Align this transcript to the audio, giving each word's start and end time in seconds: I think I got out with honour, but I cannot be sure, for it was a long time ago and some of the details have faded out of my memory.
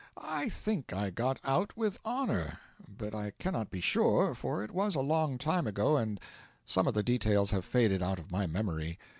I 0.17 0.49
think 0.49 0.93
I 0.93 1.11
got 1.11 1.37
out 1.43 1.77
with 1.77 1.99
honour, 2.03 2.57
but 2.97 3.13
I 3.13 3.33
cannot 3.37 3.69
be 3.69 3.81
sure, 3.81 4.33
for 4.33 4.63
it 4.63 4.71
was 4.71 4.95
a 4.95 4.99
long 4.99 5.37
time 5.37 5.67
ago 5.67 5.95
and 5.95 6.19
some 6.65 6.87
of 6.87 6.95
the 6.95 7.03
details 7.03 7.51
have 7.51 7.65
faded 7.65 8.01
out 8.01 8.17
of 8.17 8.31
my 8.31 8.47
memory. 8.47 8.97